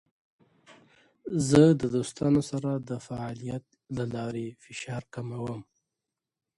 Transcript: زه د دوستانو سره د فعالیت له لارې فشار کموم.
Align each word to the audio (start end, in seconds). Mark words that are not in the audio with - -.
زه 1.47 1.63
د 1.81 1.83
دوستانو 1.95 2.41
سره 2.51 2.71
د 2.89 2.91
فعالیت 3.07 3.65
له 3.97 4.05
لارې 4.15 4.47
فشار 4.63 5.03
کموم. 5.13 5.61